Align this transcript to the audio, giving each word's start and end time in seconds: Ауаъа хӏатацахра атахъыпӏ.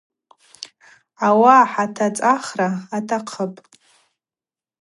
Ауаъа 1.27 1.69
хӏатацахра 1.71 2.69
атахъыпӏ. 2.97 3.59